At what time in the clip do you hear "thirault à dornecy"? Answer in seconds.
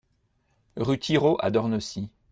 0.97-2.09